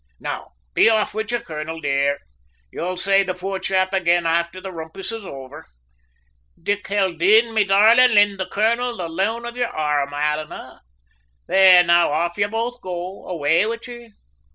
[0.19, 2.17] Now, be off wid ye, colonel, dear;
[2.71, 5.67] you'll say the poor chap ag'in afther the rumpus is over.
[6.59, 10.81] Dick Haldane, me darlint, hind the colonel the loan of yer arrum, alannah.
[11.47, 13.27] There, now off ye both go.
[13.27, 14.13] Away wid ye!"